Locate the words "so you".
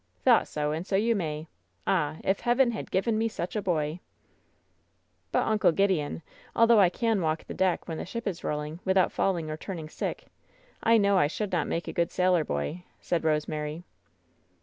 0.87-1.15